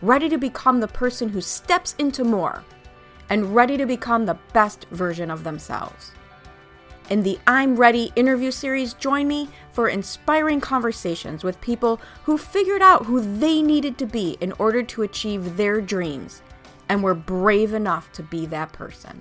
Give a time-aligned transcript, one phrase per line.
[0.00, 2.64] ready to become the person who steps into more,
[3.30, 6.12] and ready to become the best version of themselves.
[7.10, 12.82] In the I'm Ready interview series, join me for inspiring conversations with people who figured
[12.82, 16.42] out who they needed to be in order to achieve their dreams
[16.88, 19.20] and were brave enough to be that person.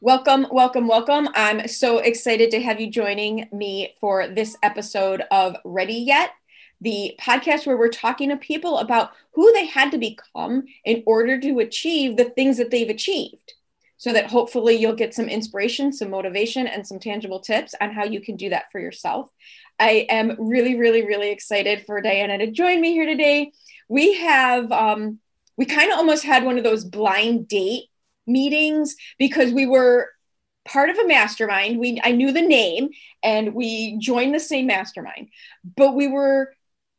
[0.00, 1.30] Welcome, welcome, welcome.
[1.34, 6.30] I'm so excited to have you joining me for this episode of Ready Yet
[6.84, 11.40] the podcast where we're talking to people about who they had to become in order
[11.40, 13.54] to achieve the things that they've achieved.
[13.96, 18.04] So that hopefully you'll get some inspiration, some motivation, and some tangible tips on how
[18.04, 19.30] you can do that for yourself.
[19.80, 23.52] I am really, really, really excited for Diana to join me here today.
[23.88, 25.20] We have, um,
[25.56, 27.84] we kind of almost had one of those blind date
[28.26, 30.10] meetings because we were
[30.64, 31.78] part of a mastermind.
[31.78, 32.90] We I knew the name
[33.22, 35.28] and we joined the same mastermind,
[35.76, 36.53] but we were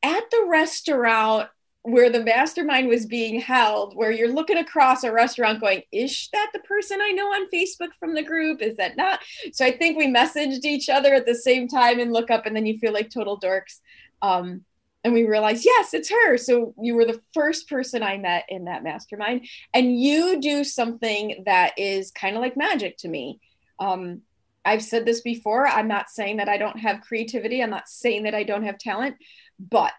[0.05, 1.49] at the restaurant
[1.81, 6.49] where the mastermind was being held, where you're looking across a restaurant going, Is that
[6.53, 8.61] the person I know on Facebook from the group?
[8.61, 9.19] Is that not?
[9.53, 12.55] So I think we messaged each other at the same time and look up, and
[12.55, 13.79] then you feel like total dorks.
[14.21, 14.63] Um,
[15.03, 16.37] and we realized, yes, it's her.
[16.37, 19.47] So you were the first person I met in that mastermind.
[19.71, 23.39] And you do something that is kind of like magic to me.
[23.79, 24.21] Um,
[24.65, 25.67] I've said this before.
[25.67, 27.61] I'm not saying that I don't have creativity.
[27.61, 29.15] I'm not saying that I don't have talent,
[29.59, 29.93] but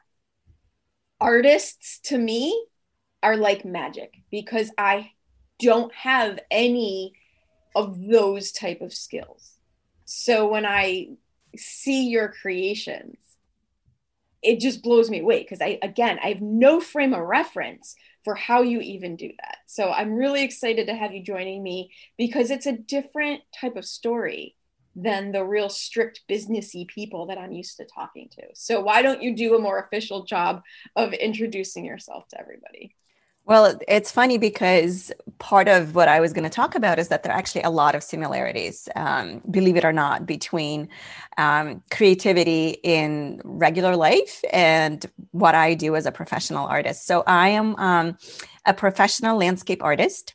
[1.20, 2.66] artists to me
[3.22, 5.12] are like magic because I
[5.58, 7.12] don't have any
[7.74, 9.54] of those type of skills.
[10.04, 11.08] So when I
[11.56, 13.16] see your creations,
[14.42, 18.34] it just blows me away because I again I have no frame of reference for
[18.34, 19.58] how you even do that.
[19.66, 23.84] So I'm really excited to have you joining me because it's a different type of
[23.84, 24.54] story
[24.96, 28.42] than the real strict businessy people that I'm used to talking to.
[28.54, 30.62] So why don't you do a more official job
[30.96, 32.94] of introducing yourself to everybody?
[33.44, 37.22] Well, it's funny because part of what I was going to talk about is that
[37.22, 40.88] there are actually a lot of similarities, um, believe it or not, between
[41.38, 47.06] um, creativity in regular life and what I do as a professional artist.
[47.06, 48.18] So I am um,
[48.64, 50.34] a professional landscape artist,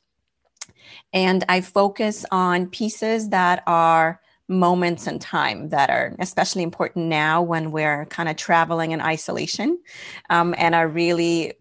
[1.11, 4.21] and I focus on pieces that are
[4.51, 9.79] moments in time that are especially important now when we're kind of traveling in isolation
[10.29, 11.53] um, and are really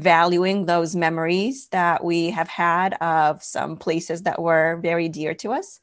[0.00, 5.52] valuing those memories that we have had of some places that were very dear to
[5.52, 5.80] us.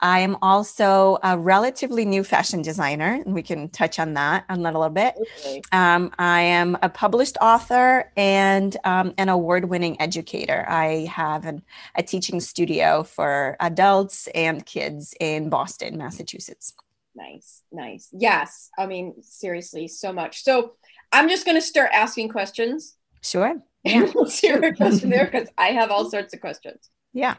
[0.00, 4.56] I am also a relatively new fashion designer, and we can touch on that a
[4.56, 5.14] little bit.
[5.40, 5.62] Okay.
[5.72, 10.64] Um, I am a published author and um, an award winning educator.
[10.68, 11.62] I have an,
[11.94, 16.74] a teaching studio for adults and kids in Boston, Massachusetts.
[17.14, 18.08] Nice, nice.
[18.12, 18.70] Yes.
[18.78, 20.42] I mean, seriously, so much.
[20.42, 20.74] So
[21.12, 23.62] I'm just going to start asking questions Sure.
[23.84, 26.90] And we'll see your question there because I have all sorts of questions.
[27.12, 27.36] Yeah.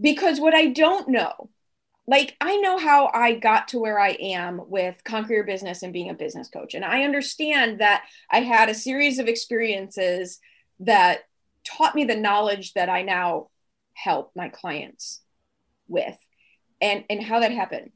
[0.00, 1.50] Because what I don't know,
[2.06, 5.92] like I know how I got to where I am with Conquer Your Business and
[5.92, 6.74] being a business coach.
[6.74, 10.40] And I understand that I had a series of experiences
[10.80, 11.20] that
[11.64, 13.48] taught me the knowledge that I now
[13.92, 15.20] help my clients
[15.88, 16.16] with
[16.80, 17.92] and, and how that happened.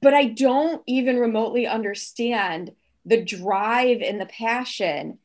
[0.00, 2.72] But I don't even remotely understand
[3.04, 5.18] the drive and the passion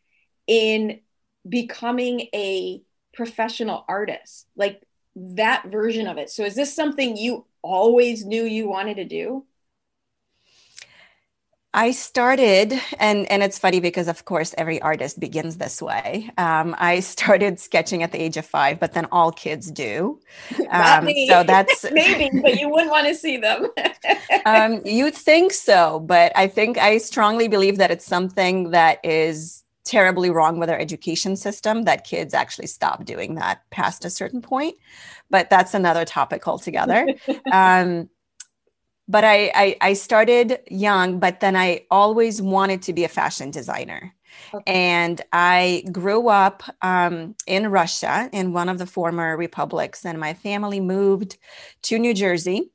[0.50, 1.00] in
[1.48, 2.82] becoming a
[3.14, 4.82] professional artist like
[5.16, 9.46] that version of it so is this something you always knew you wanted to do
[11.74, 16.32] I started, and and it's funny because of course every artist begins this way.
[16.40, 20.20] Um, I started sketching at the age of five, but then all kids do.
[20.72, 23.68] Um, so that's maybe, but you wouldn't want to see them.
[24.46, 29.64] um, you think so, but I think I strongly believe that it's something that is
[29.86, 34.42] terribly wrong with our education system that kids actually stop doing that past a certain
[34.42, 34.76] point.
[35.30, 37.08] But that's another topic altogether.
[37.52, 38.10] um,
[39.08, 43.50] but I, I, I started young, but then I always wanted to be a fashion
[43.50, 44.14] designer.
[44.54, 44.72] Okay.
[44.72, 50.36] And I grew up um, in Russia, in one of the former republics, and my
[50.36, 51.38] family moved
[51.84, 52.72] to New Jersey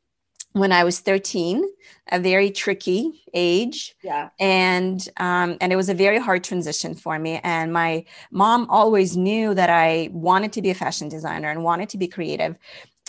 [0.54, 1.64] when I was 13,
[2.12, 3.94] a very tricky age.
[4.02, 4.30] Yeah.
[4.38, 7.40] And um, and it was a very hard transition for me.
[7.42, 11.88] And my mom always knew that I wanted to be a fashion designer and wanted
[11.90, 12.56] to be creative.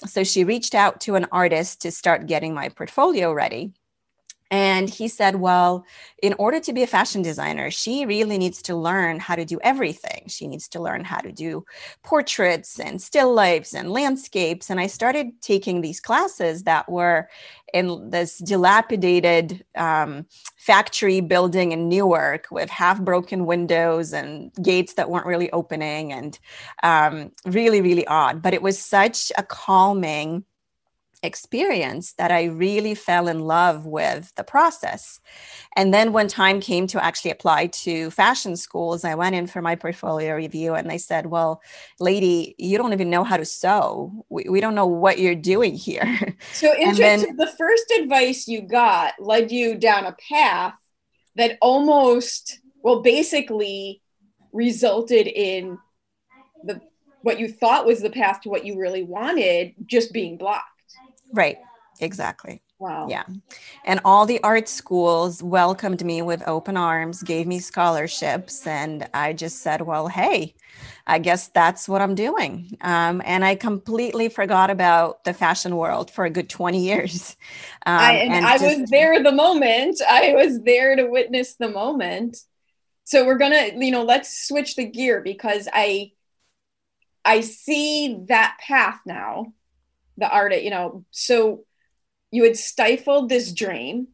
[0.05, 3.73] So she reached out to an artist to start getting my portfolio ready.
[4.55, 5.85] And he said, Well,
[6.23, 9.59] in order to be a fashion designer, she really needs to learn how to do
[9.61, 10.23] everything.
[10.27, 11.65] She needs to learn how to do
[12.03, 14.69] portraits and still lifes and landscapes.
[14.69, 17.27] And I started taking these classes that were
[17.73, 20.25] in this dilapidated um,
[20.55, 26.39] factory building in Newark with half broken windows and gates that weren't really opening and
[26.81, 28.41] um, really, really odd.
[28.41, 30.45] But it was such a calming,
[31.23, 35.19] experience that I really fell in love with the process.
[35.75, 39.61] And then when time came to actually apply to fashion schools, I went in for
[39.61, 41.61] my portfolio review and they said, Well,
[41.99, 44.25] lady, you don't even know how to sew.
[44.29, 46.35] We, we don't know what you're doing here.
[46.53, 47.35] So, interesting.
[47.35, 50.73] the first advice you got led you down a path
[51.35, 54.01] that almost, well, basically
[54.53, 55.77] resulted in
[56.63, 56.81] the
[57.25, 60.74] what you thought was the path to what you really wanted just being blocked.
[61.35, 61.57] Right.
[61.99, 62.61] Exactly.
[62.79, 63.07] Wow.
[63.09, 63.23] Yeah.
[63.85, 68.67] And all the art schools welcomed me with open arms, gave me scholarships.
[68.67, 70.55] And I just said, well, hey,
[71.07, 72.77] I guess that's what I'm doing.
[72.81, 77.37] Um, and I completely forgot about the fashion world for a good 20 years.
[77.85, 81.55] Um, I, and, and I just, was there the moment, I was there to witness
[81.55, 82.37] the moment.
[83.03, 86.11] So we're going to, you know, let's switch the gear because I,
[87.23, 89.53] I see that path now
[90.17, 91.65] the art, you know, so
[92.31, 94.07] you had stifled this dream,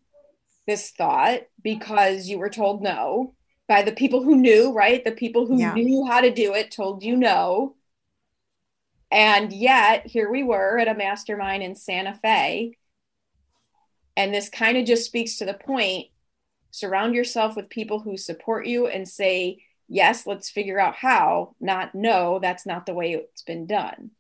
[0.68, 3.36] this thought, because you were told no
[3.68, 5.04] by the people who knew, right?
[5.04, 5.74] The people who yeah.
[5.74, 7.76] knew how to do it told you no.
[9.10, 12.78] And yet, here we were at a mastermind in Santa Fe.
[14.16, 16.08] And this kind of just speaks to the point
[16.72, 21.94] surround yourself with people who support you and say, yes, let's figure out how, not
[21.94, 24.12] no, that's not the way it's been done.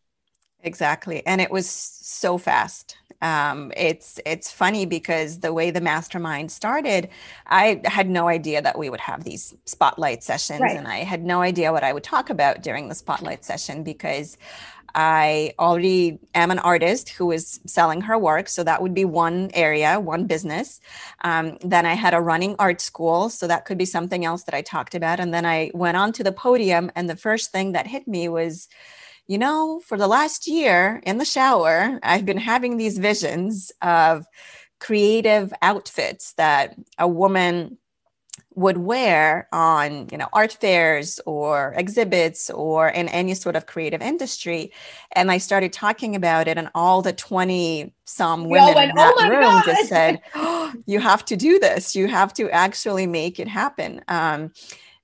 [0.63, 1.25] Exactly.
[1.25, 2.97] And it was so fast.
[3.21, 7.09] Um, it's it's funny because the way the mastermind started,
[7.45, 10.75] I had no idea that we would have these spotlight sessions, right.
[10.75, 14.37] and I had no idea what I would talk about during the spotlight session because
[14.95, 18.49] I already am an artist who is selling her work.
[18.49, 20.81] So that would be one area, one business.
[21.23, 23.29] Um, then I had a running art school.
[23.29, 25.19] So that could be something else that I talked about.
[25.19, 26.91] And then I went on to the podium.
[26.95, 28.67] And the first thing that hit me was,
[29.31, 34.25] you know, for the last year in the shower, I've been having these visions of
[34.81, 37.77] creative outfits that a woman
[38.55, 44.01] would wear on you know art fairs or exhibits or in any sort of creative
[44.01, 44.73] industry.
[45.13, 49.29] And i started talking about it and all the 20 some women in that oh
[49.29, 49.63] room God.
[49.65, 51.95] just said oh, you have to do this.
[51.95, 54.01] You have to actually make it happen.
[54.09, 54.51] Um,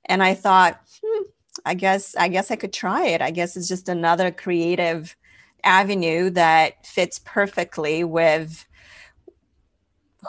[0.04, 0.82] and i thought
[1.68, 3.22] I guess I guess I could try it.
[3.22, 5.16] I guess it's just another creative
[5.64, 8.66] avenue that fits perfectly with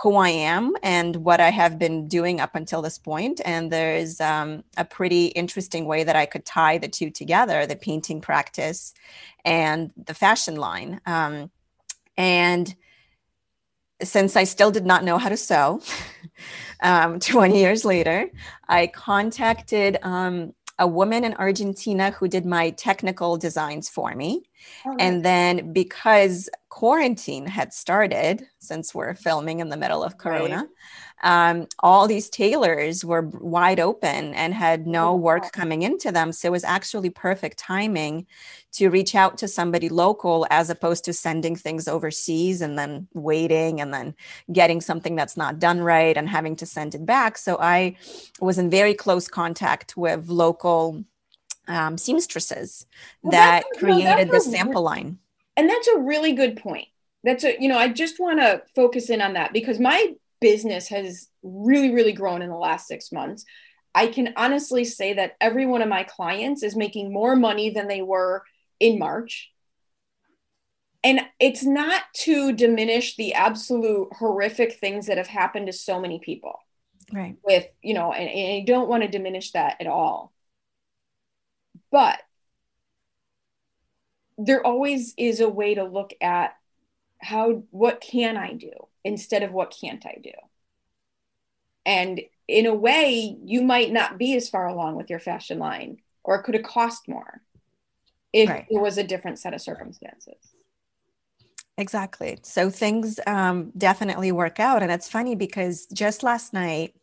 [0.02, 3.40] who I am and what I have been doing up until this point.
[3.44, 7.76] And there's um, a pretty interesting way that I could tie the two together the
[7.76, 8.92] painting practice
[9.44, 11.00] and the fashion line.
[11.06, 11.50] Um,
[12.16, 12.74] and
[14.02, 15.80] since I still did not know how to sew,
[16.82, 18.30] um, 20 years later,
[18.68, 24.42] I contacted um, a woman in Argentina who did my technical designs for me.
[24.86, 30.56] Oh, and then because quarantine had started, since we're filming in the middle of Corona,
[30.56, 30.68] right
[31.22, 36.32] um, all these tailors were wide open and had no work coming into them.
[36.32, 38.26] So it was actually perfect timing
[38.72, 43.80] to reach out to somebody local as opposed to sending things overseas and then waiting
[43.80, 44.14] and then
[44.52, 47.38] getting something that's not done right and having to send it back.
[47.38, 47.96] So I
[48.40, 51.04] was in very close contact with local
[51.66, 52.86] um, seamstresses
[53.22, 55.18] well, that created the sample line.
[55.56, 56.88] And that's a really good point.
[57.24, 60.88] That's a, you know, I just want to focus in on that because my business
[60.88, 63.44] has really, really grown in the last six months.
[63.94, 67.88] I can honestly say that every one of my clients is making more money than
[67.88, 68.44] they were
[68.78, 69.50] in March.
[71.02, 76.18] And it's not to diminish the absolute horrific things that have happened to so many
[76.18, 76.58] people.
[77.12, 77.36] Right.
[77.42, 80.32] With, you know, and, and I don't want to diminish that at all.
[81.90, 82.20] But
[84.36, 86.54] there always is a way to look at
[87.20, 88.70] how, what can I do?
[89.04, 90.30] Instead of what can't I do?
[91.86, 95.98] And in a way, you might not be as far along with your fashion line,
[96.24, 97.42] or it could have cost more
[98.32, 98.66] if right.
[98.68, 100.36] it was a different set of circumstances.
[101.78, 102.38] Exactly.
[102.42, 104.82] So things um, definitely work out.
[104.82, 106.94] And it's funny because just last night,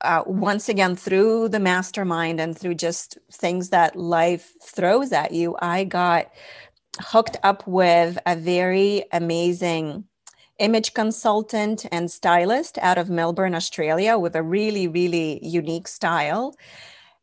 [0.00, 5.56] uh, once again, through the mastermind and through just things that life throws at you,
[5.60, 6.32] I got
[7.00, 10.04] hooked up with a very amazing
[10.60, 16.54] image consultant and stylist out of Melbourne, Australia, with a really, really unique style.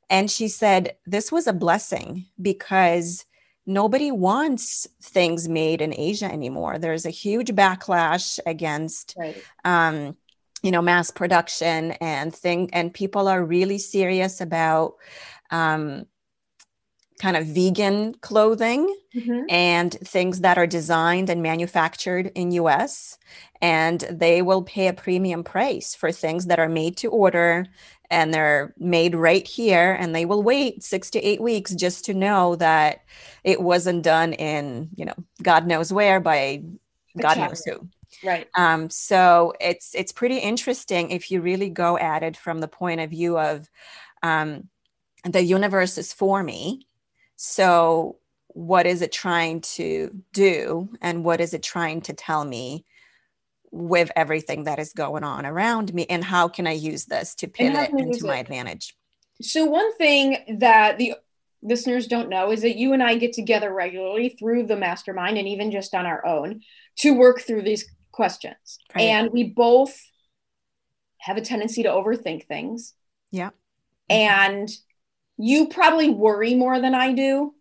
[0.09, 3.25] And she said, This was a blessing because
[3.65, 6.79] nobody wants things made in Asia anymore.
[6.79, 9.41] There's a huge backlash against, right.
[9.63, 10.17] um,
[10.63, 14.95] you know, mass production and thing, and people are really serious about
[15.51, 16.05] um,
[17.19, 19.41] kind of vegan clothing mm-hmm.
[19.49, 23.17] and things that are designed and manufactured in US
[23.61, 27.65] and they will pay a premium price for things that are made to order
[28.09, 32.13] and they're made right here and they will wait 6 to 8 weeks just to
[32.13, 33.01] know that
[33.43, 36.63] it wasn't done in you know god knows where by
[37.19, 37.87] god knows who.
[38.23, 38.47] Right.
[38.55, 43.01] Um, so it's it's pretty interesting if you really go at it from the point
[43.01, 43.69] of view of
[44.23, 44.69] um,
[45.23, 46.86] the universe is for me
[47.37, 48.17] so
[48.49, 52.83] what is it trying to do and what is it trying to tell me
[53.71, 57.47] with everything that is going on around me and how can i use this to
[57.47, 58.97] pivot into my advantage
[59.41, 61.15] so one thing that the
[61.61, 65.47] listeners don't know is that you and I get together regularly through the mastermind and
[65.47, 66.61] even just on our own
[66.97, 68.79] to work through these questions.
[68.95, 69.03] Right.
[69.03, 69.99] And we both
[71.19, 72.93] have a tendency to overthink things.
[73.31, 73.49] Yeah.
[74.09, 74.69] And
[75.37, 77.53] you probably worry more than I do.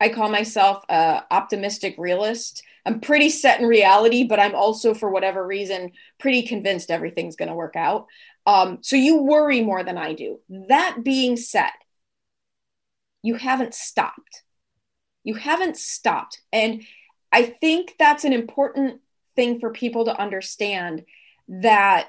[0.00, 2.62] I call myself a optimistic realist.
[2.84, 7.48] I'm pretty set in reality, but I'm also, for whatever reason, pretty convinced everything's going
[7.48, 8.06] to work out.
[8.46, 10.40] Um, so you worry more than I do.
[10.68, 11.70] That being said,
[13.22, 14.42] you haven't stopped.
[15.22, 16.42] You haven't stopped.
[16.52, 16.82] And
[17.32, 19.00] I think that's an important
[19.34, 21.04] thing for people to understand
[21.48, 22.08] that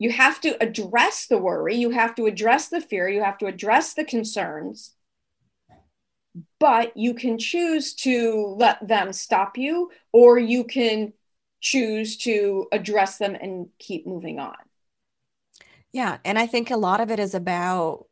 [0.00, 3.46] you have to address the worry, you have to address the fear, you have to
[3.46, 4.94] address the concerns,
[6.58, 11.12] but you can choose to let them stop you, or you can
[11.60, 14.56] choose to address them and keep moving on.
[15.92, 16.16] Yeah.
[16.24, 18.06] And I think a lot of it is about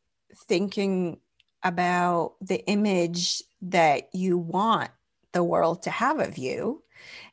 [0.47, 1.19] thinking
[1.63, 4.91] about the image that you want
[5.33, 6.83] the world to have of you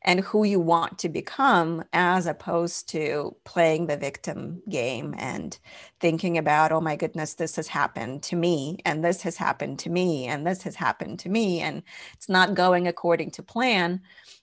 [0.03, 5.57] and who you want to become as opposed to playing the victim game and
[5.99, 9.89] thinking about oh my goodness this has happened to me and this has happened to
[9.89, 14.01] me and this has happened to me and it's not going according to plan.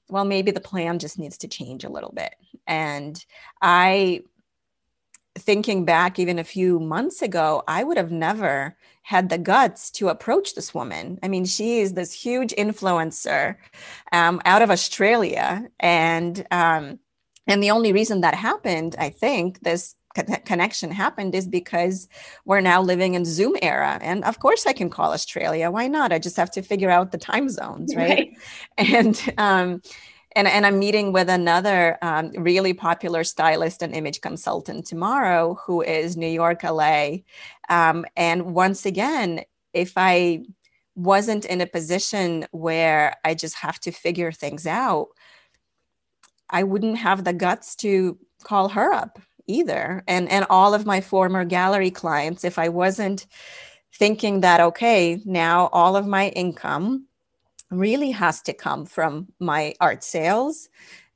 [0.09, 2.35] Well maybe the plan just needs to change a little bit.
[2.67, 3.25] And
[3.61, 4.21] i
[5.37, 10.09] thinking back even a few months ago, I would have never had the guts to
[10.09, 11.19] approach this woman.
[11.23, 13.57] I mean, she is this huge influencer
[14.12, 16.99] um, out of Australia, and um,
[17.47, 19.97] and the only reason that happened, I think, this
[20.45, 22.09] connection happened is because
[22.45, 23.99] we're now living in zoom era.
[24.03, 25.71] And of course i can call australia.
[25.71, 26.12] Why not?
[26.12, 28.09] I just have to figure out the time zones right,
[28.79, 28.91] right.
[28.93, 29.83] and um,
[30.37, 35.83] and, and I'm meeting with another um, really popular stylist and image consultant tomorrow who
[35.83, 37.19] is New York, LA.
[37.69, 40.45] Um, and once again, if I
[40.95, 45.09] wasn't in a position where I just have to figure things out,
[46.51, 50.03] I wouldn't have the guts to call her up either.
[50.07, 53.27] And, and all of my former gallery clients, if I wasn't
[53.95, 57.07] thinking that, okay, now all of my income
[57.73, 60.69] really has to come from my art sales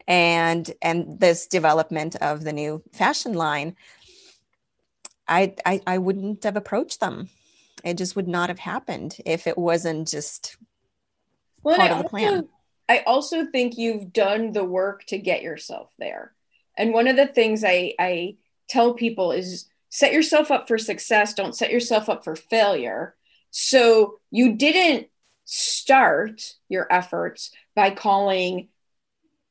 [0.09, 3.77] and and this development of the new fashion line
[5.29, 7.29] I, I i wouldn't have approached them.
[7.85, 10.57] It just would not have happened if it wasn't just
[11.63, 12.49] well, part of the plan.
[12.89, 16.33] I also think you've done the work to get yourself there.
[16.77, 18.37] And one of the things i i
[18.69, 21.35] tell people is set yourself up for success.
[21.35, 23.15] Don't set yourself up for failure.
[23.51, 25.09] So you didn't
[25.47, 28.69] start your efforts by calling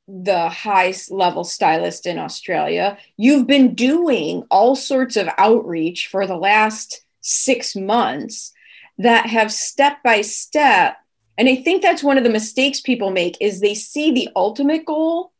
[0.08, 2.98] the highest level stylist in Australia.
[3.18, 8.54] You've been doing all sorts of outreach for the last six months
[9.00, 10.98] that have step by step.
[11.38, 14.86] And I think that's one of the mistakes people make is they see the ultimate
[14.86, 15.32] goal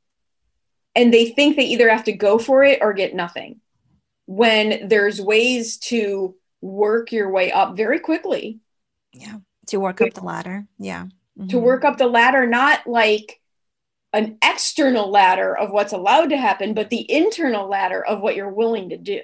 [0.96, 3.60] and they think they either have to go for it or get nothing.
[4.26, 8.60] When there's ways to work your way up very quickly.
[9.14, 11.06] Yeah to work up the ladder yeah
[11.38, 11.48] mm-hmm.
[11.48, 13.40] to work up the ladder not like
[14.14, 18.54] an external ladder of what's allowed to happen but the internal ladder of what you're
[18.54, 19.22] willing to do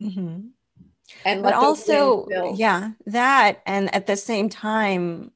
[0.00, 0.40] mm-hmm.
[1.24, 5.32] and but also yeah that and at the same time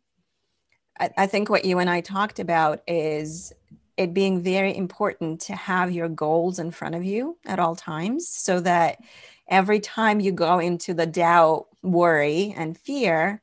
[0.98, 3.52] I, I think what you and I talked about is
[3.96, 8.28] it being very important to have your goals in front of you at all times
[8.28, 8.98] so that
[9.48, 13.42] every time you go into the doubt, worry, and fear,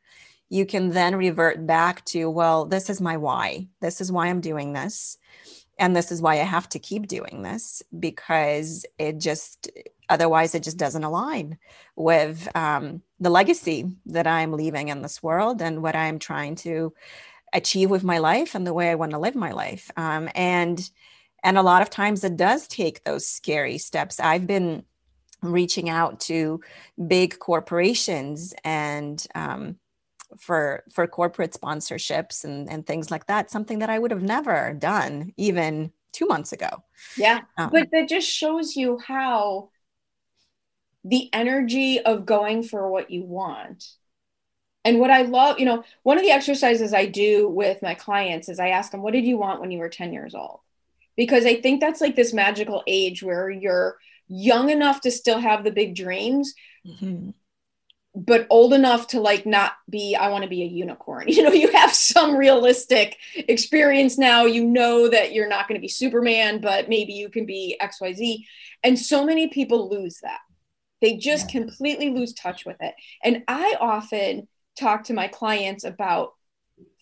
[0.53, 3.67] you can then revert back to, well, this is my why.
[3.81, 5.17] This is why I'm doing this.
[5.79, 9.71] And this is why I have to keep doing this because it just,
[10.09, 11.57] otherwise, it just doesn't align
[11.95, 16.93] with um, the legacy that I'm leaving in this world and what I'm trying to
[17.51, 19.89] achieve with my life and the way I want to live my life.
[19.97, 20.87] Um, and
[21.43, 24.19] and a lot of times it does take those scary steps.
[24.19, 24.83] I've been
[25.41, 26.61] reaching out to
[27.07, 29.77] big corporations and um,
[30.39, 34.73] for for corporate sponsorships and, and things like that something that i would have never
[34.73, 36.69] done even two months ago
[37.17, 39.69] yeah um, but that just shows you how
[41.03, 43.85] the energy of going for what you want
[44.85, 48.49] and what I love, you know, one of the exercises I do with my clients
[48.49, 50.59] is I ask them, what did you want when you were 10 years old?
[51.15, 53.97] Because I think that's like this magical age where you're
[54.27, 56.53] young enough to still have the big dreams,
[56.85, 57.29] mm-hmm.
[58.15, 61.25] But old enough to like not be, I want to be a unicorn.
[61.27, 64.45] You know, you have some realistic experience now.
[64.45, 68.45] You know that you're not going to be Superman, but maybe you can be XYZ.
[68.83, 70.39] And so many people lose that.
[71.01, 71.61] They just yeah.
[71.61, 72.93] completely lose touch with it.
[73.23, 76.33] And I often, talk to my clients about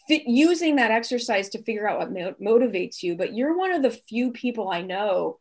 [0.08, 3.16] fit, using that exercise to figure out what mo- motivates you.
[3.16, 5.40] But you're one of the few people I know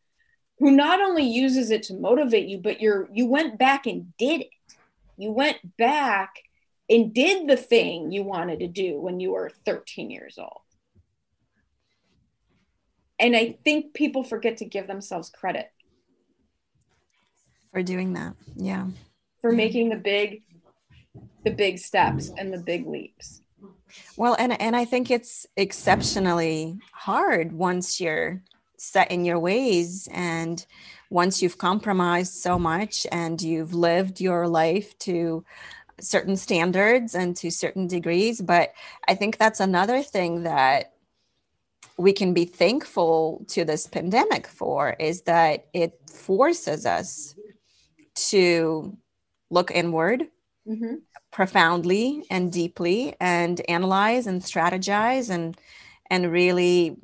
[0.58, 4.42] who not only uses it to motivate you, but you're you went back and did
[4.42, 4.48] it.
[5.20, 6.30] You went back
[6.88, 10.62] and did the thing you wanted to do when you were 13 years old.
[13.18, 15.70] And I think people forget to give themselves credit
[17.70, 18.34] for doing that.
[18.56, 18.86] Yeah.
[19.40, 20.42] For making the big
[21.44, 23.42] the big steps and the big leaps.
[24.16, 28.42] Well, and and I think it's exceptionally hard once you're
[28.76, 30.64] set in your ways and
[31.10, 35.44] once you've compromised so much and you've lived your life to
[36.00, 38.40] certain standards and to certain degrees.
[38.40, 38.72] But
[39.06, 40.92] i think that's another thing that
[42.00, 47.34] we can be thankful to this pandemic for is that it forces us
[48.14, 48.96] to
[49.50, 50.26] look inward
[50.66, 50.94] mm-hmm.
[51.30, 55.58] profoundly and deeply and analyze and strategize and
[56.08, 56.96] and really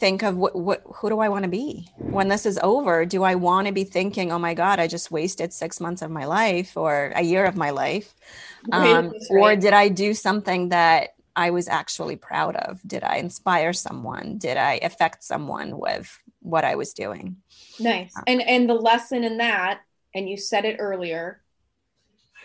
[0.00, 3.04] think of what, what who do I want to be when this is over?
[3.04, 6.10] Do I want to be thinking, oh my God, I just wasted six months of
[6.10, 8.14] my life or a year of my life?
[8.72, 12.78] Um, or did I do something that I was actually proud of?
[12.86, 14.36] Did I inspire someone?
[14.36, 17.36] Did I affect someone with what I was doing?
[17.78, 18.12] Nice.
[18.26, 19.80] And and the lesson in that,
[20.14, 21.40] and you said it earlier,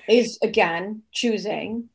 [0.08, 1.90] is again choosing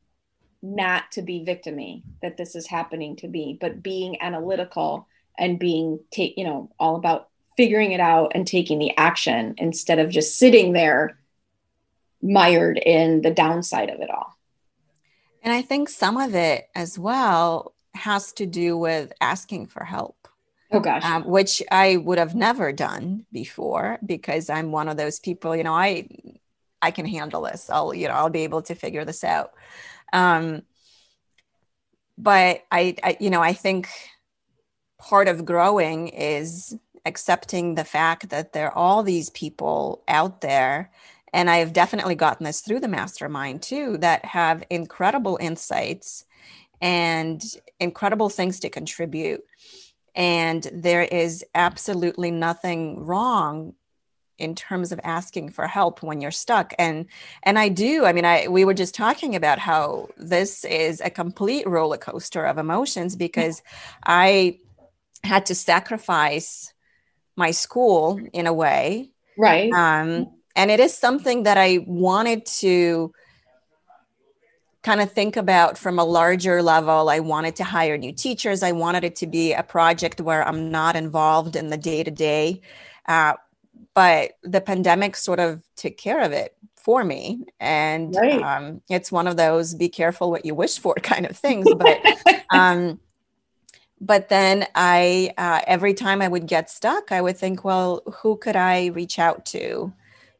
[0.62, 5.09] not to be victimy that this is happening to me, but being analytical
[5.40, 9.98] and being take you know all about figuring it out and taking the action instead
[9.98, 11.18] of just sitting there
[12.22, 14.37] mired in the downside of it all.
[15.42, 20.29] And I think some of it as well has to do with asking for help.
[20.72, 21.05] Oh gosh.
[21.05, 25.64] Um, which I would have never done before because I'm one of those people, you
[25.64, 26.09] know, I
[26.81, 27.68] I can handle this.
[27.68, 29.53] I'll, you know, I'll be able to figure this out.
[30.12, 30.62] Um,
[32.16, 33.88] but I, I, you know, I think
[35.00, 40.90] part of growing is accepting the fact that there are all these people out there.
[41.32, 46.24] And i've definitely gotten this through the mastermind too that have incredible insights
[46.80, 47.42] and
[47.78, 49.42] incredible things to contribute.
[50.14, 53.74] And there is absolutely nothing wrong
[54.38, 56.72] in terms of asking for help when you're stuck.
[56.78, 57.06] And
[57.42, 61.10] and i do i mean i we were just talking about how this is a
[61.10, 63.62] complete roller coaster of emotions because
[64.04, 64.58] i
[65.24, 66.72] had to sacrifice
[67.37, 73.12] my school in a way right um and it is something that i wanted to
[74.83, 77.11] kind of think about from a larger level.
[77.11, 78.62] I wanted to hire new teachers.
[78.62, 82.11] I wanted it to be a project where I'm not involved in the day to
[82.11, 82.62] day
[83.94, 88.40] but the pandemic sort of took care of it for me and right.
[88.42, 91.98] um, it's one of those be careful what you wish for kind of things but
[92.50, 92.98] um,
[94.00, 98.36] but then i uh, every time i would get stuck i would think well who
[98.36, 99.92] could i reach out to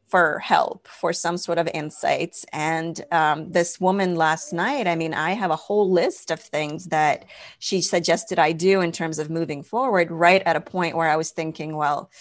[0.07, 2.45] for help for some sort of insights?
[2.51, 6.87] And um, this woman last night i mean i have a whole list of things
[6.87, 7.25] that
[7.59, 11.15] she suggested i do in terms of moving forward right at a point where i
[11.15, 12.11] was thinking well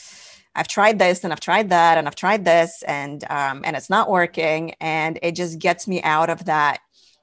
[0.54, 3.88] I've tried this and I've tried that and I've tried this and um, and it's
[3.88, 4.74] not working.
[4.80, 6.80] And it just gets me out of that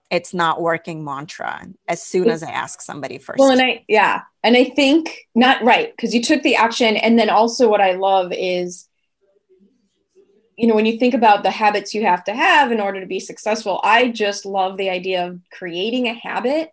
[0.09, 3.39] it's not working mantra as soon as I ask somebody first.
[3.39, 4.21] Well, and I, yeah.
[4.43, 6.95] And I think not right because you took the action.
[6.95, 8.87] And then also, what I love is,
[10.57, 13.05] you know, when you think about the habits you have to have in order to
[13.05, 16.71] be successful, I just love the idea of creating a habit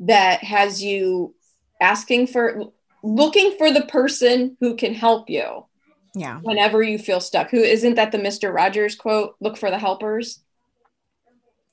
[0.00, 1.34] that has you
[1.80, 5.66] asking for, looking for the person who can help you.
[6.14, 6.38] Yeah.
[6.42, 7.50] Whenever you feel stuck.
[7.50, 8.54] Who isn't that the Mr.
[8.54, 9.34] Rogers quote?
[9.40, 10.40] Look for the helpers.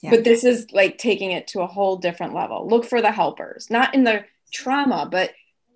[0.01, 0.12] Yeah.
[0.12, 2.67] But this is like taking it to a whole different level.
[2.67, 5.31] Look for the helpers, not in the trauma, but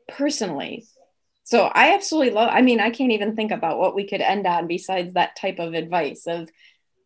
[0.07, 0.85] personally.
[1.43, 4.47] So I absolutely love, I mean, I can't even think about what we could end
[4.47, 6.49] on besides that type of advice of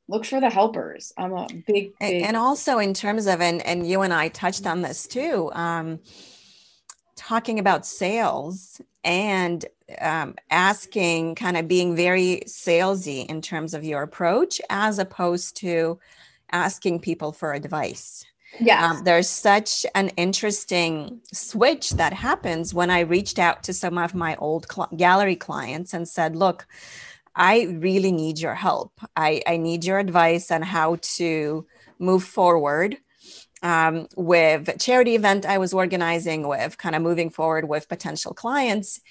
[0.07, 1.11] look for the helpers.
[1.17, 4.67] I'm a big, big and also in terms of, and, and you and I touched
[4.67, 5.99] on this too, um,
[7.15, 9.65] talking about sales and
[9.99, 15.99] um, asking, kind of being very salesy in terms of your approach, as opposed to
[16.51, 18.25] asking people for advice.
[18.59, 18.91] Yeah.
[18.91, 24.15] Um, there's such an interesting switch that happens when I reached out to some of
[24.15, 26.65] my old cl- gallery clients and said, look,
[27.35, 28.93] I really need your help.
[29.15, 31.67] I, I need your advice on how to
[31.99, 32.97] move forward
[33.61, 39.01] um, with charity event I was organizing with, kind of moving forward with potential clients.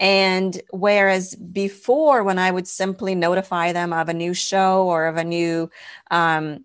[0.00, 5.16] And whereas before, when I would simply notify them of a new show or of
[5.16, 5.70] a new
[6.10, 6.64] um,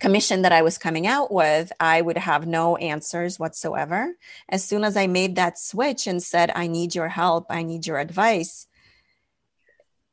[0.00, 4.14] commission that I was coming out with, I would have no answers whatsoever.
[4.48, 7.86] As soon as I made that switch and said, I need your help, I need
[7.86, 8.66] your advice,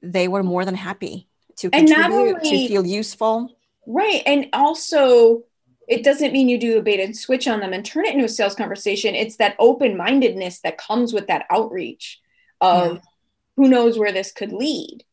[0.01, 3.55] they were more than happy to contribute, only, to feel useful.
[3.85, 4.21] Right.
[4.25, 5.43] And also,
[5.87, 8.25] it doesn't mean you do a bait and switch on them and turn it into
[8.25, 9.15] a sales conversation.
[9.15, 12.21] It's that open mindedness that comes with that outreach
[12.61, 13.01] of yeah.
[13.57, 15.03] who knows where this could lead.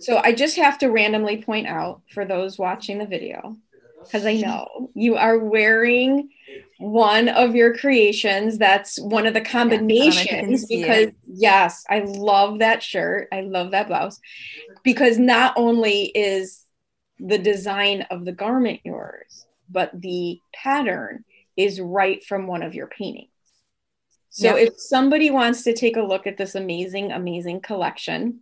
[0.00, 3.56] So I just have to randomly point out for those watching the video,
[4.02, 6.30] because I know you are wearing
[6.78, 8.56] one of your creations.
[8.56, 13.28] That's one of the combinations because yes, I love that shirt.
[13.30, 14.18] I love that blouse
[14.82, 16.64] because not only is
[17.18, 21.24] the design of the garment yours, but the pattern
[21.56, 23.28] is right from one of your paintings.
[24.30, 28.40] So if somebody wants to take a look at this amazing, amazing collection,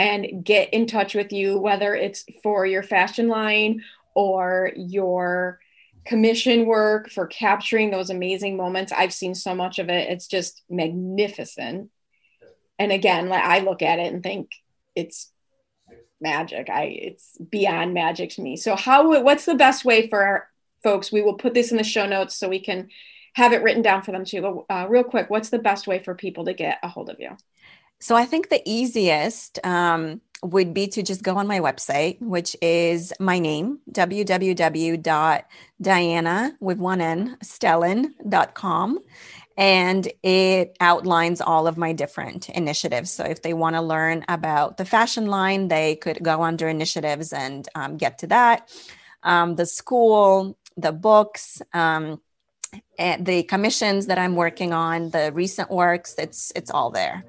[0.00, 3.82] and get in touch with you, whether it's for your fashion line
[4.14, 5.60] or your
[6.06, 8.92] commission work for capturing those amazing moments.
[8.92, 10.08] I've seen so much of it.
[10.08, 11.90] It's just magnificent.
[12.78, 14.52] And again, like I look at it and think
[14.96, 15.30] it's
[16.18, 16.70] magic.
[16.70, 18.56] I it's beyond magic to me.
[18.56, 20.48] So how what's the best way for our
[20.82, 21.12] folks?
[21.12, 22.88] We will put this in the show notes so we can
[23.34, 24.40] have it written down for them too.
[24.40, 27.20] But uh, real quick, what's the best way for people to get a hold of
[27.20, 27.36] you?
[28.00, 32.56] So I think the easiest um, would be to just go on my website, which
[32.62, 34.96] is my name, www.diana
[36.60, 39.00] with one N, stelin.com.
[39.56, 43.10] And it outlines all of my different initiatives.
[43.10, 47.34] So if they want to learn about the fashion line, they could go under initiatives
[47.34, 48.70] and um, get to that.
[49.22, 52.22] Um, the school, the books, um,
[52.98, 57.24] the commissions that I'm working on, the recent works, it's it's all there.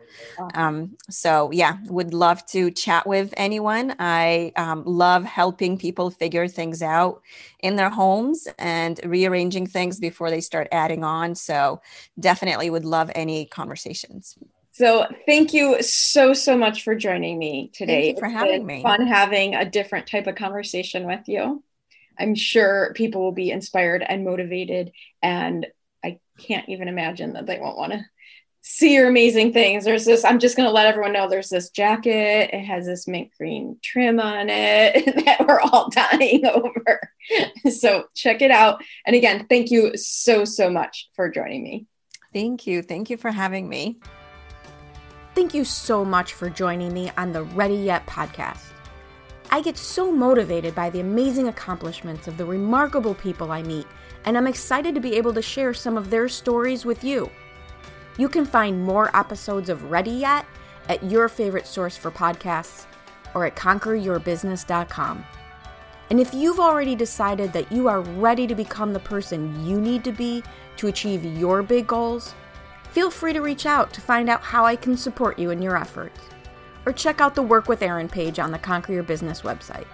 [0.53, 3.95] Um, so yeah, would love to chat with anyone.
[3.99, 7.21] I um, love helping people figure things out
[7.59, 11.35] in their homes and rearranging things before they start adding on.
[11.35, 11.81] So
[12.19, 14.37] definitely would love any conversations.
[14.73, 18.15] So thank you so so much for joining me today.
[18.17, 18.81] for having me.
[18.81, 21.63] Fun having a different type of conversation with you.
[22.19, 24.91] I'm sure people will be inspired and motivated.
[25.21, 25.67] And
[26.03, 28.05] I can't even imagine that they won't want to
[28.61, 29.83] see your amazing things.
[29.83, 32.51] There's this, I'm just going to let everyone know there's this jacket.
[32.53, 36.99] It has this mint green trim on it that we're all dying over.
[37.71, 38.83] So check it out.
[39.05, 41.87] And again, thank you so, so much for joining me.
[42.33, 42.81] Thank you.
[42.81, 43.99] Thank you for having me.
[45.33, 48.71] Thank you so much for joining me on the Ready Yet podcast.
[49.53, 53.85] I get so motivated by the amazing accomplishments of the remarkable people I meet,
[54.23, 57.29] and I'm excited to be able to share some of their stories with you.
[58.17, 60.45] You can find more episodes of Ready Yet
[60.87, 62.85] at your favorite source for podcasts
[63.33, 65.25] or at conqueryourbusiness.com.
[66.09, 70.05] And if you've already decided that you are ready to become the person you need
[70.05, 70.43] to be
[70.77, 72.35] to achieve your big goals,
[72.91, 75.75] feel free to reach out to find out how I can support you in your
[75.75, 76.30] efforts
[76.85, 79.85] or check out the Work with Erin page on the Conquer Your Business website.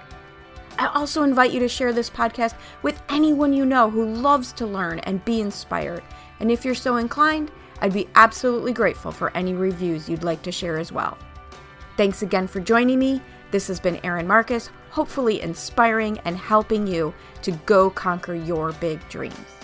[0.79, 4.67] I also invite you to share this podcast with anyone you know who loves to
[4.67, 6.03] learn and be inspired.
[6.39, 10.51] And if you're so inclined, I'd be absolutely grateful for any reviews you'd like to
[10.51, 11.17] share as well.
[11.95, 17.13] Thanks again for joining me, This has been Erin Marcus, hopefully inspiring and helping you
[17.43, 19.56] to go conquer your big dreams.